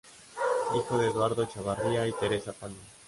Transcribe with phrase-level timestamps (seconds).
[0.75, 2.75] Hijo de Eduardo Chavarría y Teresa Palma.